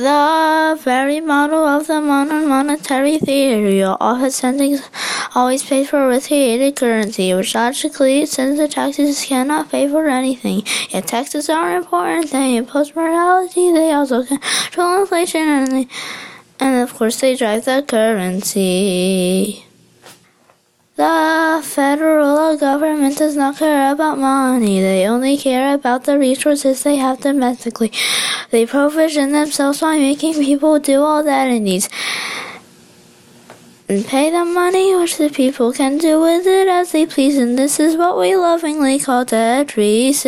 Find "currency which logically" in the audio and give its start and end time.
6.76-8.24